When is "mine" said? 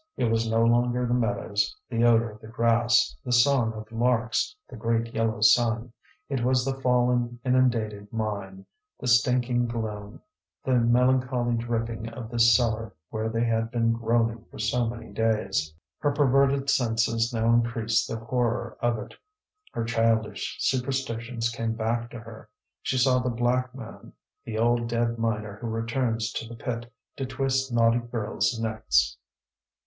8.11-8.65